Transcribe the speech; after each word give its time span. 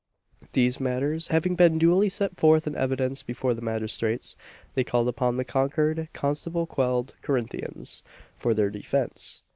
These 0.53 0.79
matters 0.79 1.27
having 1.27 1.53
been 1.53 1.77
duly 1.77 2.09
set 2.09 2.35
forth 2.35 2.65
in 2.65 2.75
evidence 2.75 3.21
before 3.21 3.53
the 3.53 3.61
magistrates, 3.61 4.35
they 4.73 4.83
called 4.83 5.07
upon 5.07 5.37
the 5.37 5.45
conquered 5.45 6.09
constable 6.11 6.65
quelled 6.65 7.13
Corinthians 7.21 8.01
for 8.35 8.55
their 8.55 8.71
defence. 8.71 9.43